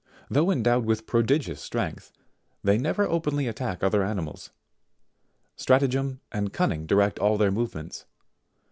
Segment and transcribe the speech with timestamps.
[0.31, 2.11] Though endowed with prodigious strength,
[2.63, 4.49] they never openly attack other animals;
[5.55, 8.07] stratagem and cunning direct all their movements.